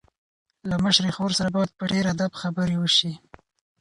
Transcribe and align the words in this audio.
له 0.69 0.75
مشرې 0.83 1.11
خور 1.15 1.31
سره 1.39 1.49
باید 1.55 1.75
په 1.79 1.83
ډېر 1.91 2.05
ادب 2.13 2.31
خبرې 2.41 2.75
وشي. 2.79 3.11